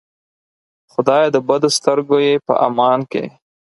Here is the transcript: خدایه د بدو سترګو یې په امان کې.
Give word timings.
خدایه 0.91 1.27
د 1.35 1.37
بدو 1.47 1.69
سترګو 1.77 2.17
یې 2.25 2.35
په 2.47 2.53
امان 2.67 2.99
کې. 3.11 3.23